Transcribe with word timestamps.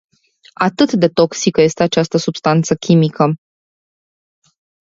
Atât 0.59 0.91
de 0.93 1.07
toxică 1.07 1.61
este 1.61 1.83
această 1.83 2.17
substanță 2.17 2.75
chimică. 2.75 3.33